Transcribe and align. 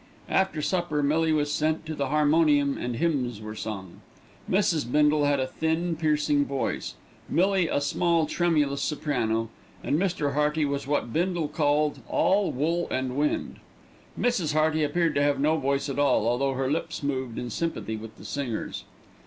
After 0.29 0.63
supper 0.63 1.03
Millie 1.03 1.31
was 1.31 1.53
sent 1.53 1.85
to 1.85 1.93
the 1.93 2.07
harmonium 2.07 2.75
and 2.75 2.95
hymns 2.95 3.39
were 3.39 3.53
sung. 3.53 4.01
Mrs. 4.49 4.91
Bindle 4.91 5.25
had 5.25 5.39
a 5.39 5.45
thin, 5.45 5.95
piercing 5.95 6.43
voice, 6.43 6.95
Millie 7.29 7.67
a 7.67 7.79
small 7.79 8.25
tremulous 8.25 8.81
soprano, 8.81 9.49
and 9.83 9.99
Mr. 9.99 10.33
Hearty 10.33 10.65
was 10.65 10.87
what 10.87 11.13
Bindle 11.13 11.47
called 11.49 11.99
"all 12.09 12.51
wool 12.51 12.87
and 12.89 13.15
wind." 13.15 13.59
Mrs. 14.19 14.53
Hearty 14.53 14.83
appeared 14.83 15.13
to 15.13 15.21
have 15.21 15.39
no 15.39 15.57
voice 15.57 15.87
at 15.87 15.99
all, 15.99 16.27
although 16.27 16.53
her 16.53 16.71
lips 16.71 17.03
moved 17.03 17.37
in 17.37 17.51
sympathy 17.51 17.95
with 17.95 18.17
the 18.17 18.25
singers. 18.25 18.85